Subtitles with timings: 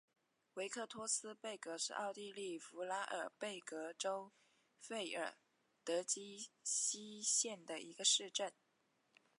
[0.55, 4.31] 维克托斯贝格是奥地利福拉尔贝格州
[4.79, 5.35] 费尔
[5.85, 8.51] 德基希县的一个市镇。